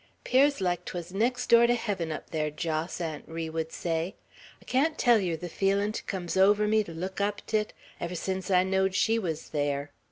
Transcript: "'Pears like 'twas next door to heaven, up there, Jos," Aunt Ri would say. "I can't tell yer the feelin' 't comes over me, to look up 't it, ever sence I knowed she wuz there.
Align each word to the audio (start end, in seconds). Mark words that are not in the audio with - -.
"'Pears 0.23 0.59
like 0.59 0.83
'twas 0.83 1.13
next 1.13 1.47
door 1.47 1.67
to 1.67 1.75
heaven, 1.75 2.11
up 2.11 2.31
there, 2.31 2.49
Jos," 2.49 2.99
Aunt 2.99 3.23
Ri 3.27 3.51
would 3.51 3.71
say. 3.71 4.15
"I 4.59 4.65
can't 4.65 4.97
tell 4.97 5.19
yer 5.19 5.35
the 5.35 5.47
feelin' 5.47 5.91
't 5.91 6.01
comes 6.07 6.35
over 6.35 6.67
me, 6.67 6.83
to 6.85 6.91
look 6.91 7.21
up 7.21 7.45
't 7.45 7.55
it, 7.55 7.73
ever 7.99 8.15
sence 8.15 8.49
I 8.49 8.63
knowed 8.63 8.95
she 8.95 9.19
wuz 9.19 9.51
there. 9.51 9.91